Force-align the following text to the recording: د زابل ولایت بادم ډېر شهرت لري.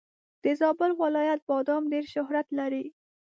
د 0.43 0.45
زابل 0.59 0.91
ولایت 1.01 1.39
بادم 1.49 1.81
ډېر 1.91 2.05
شهرت 2.13 2.47
لري. 2.59 2.85